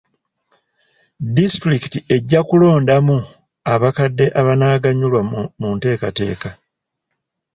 Disitulikiti 1.35 1.99
ejja 2.15 2.41
kulondamu 2.49 3.17
abakadde 3.73 4.25
abanaaganyulwa 4.39 5.21
mu 5.59 5.67
nteekateeka. 5.75 6.49